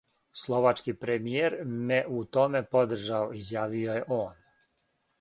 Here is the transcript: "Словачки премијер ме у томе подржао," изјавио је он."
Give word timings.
"Словачки 0.43 0.95
премијер 1.03 1.57
ме 1.91 2.01
у 2.17 2.23
томе 2.39 2.65
подржао," 2.75 3.31
изјавио 3.45 4.03
је 4.03 4.07
он." 4.21 4.45